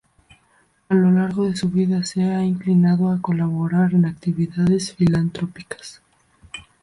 A 0.89 0.95
lo 0.95 1.11
largo 1.11 1.47
de 1.47 1.55
su 1.55 1.69
vida, 1.69 2.03
se 2.03 2.23
ha 2.23 2.43
inclinado 2.43 3.11
a 3.11 3.21
colaborar 3.21 3.93
en 3.93 4.05
actividades 4.07 4.95
filantrópicas. 4.95 6.01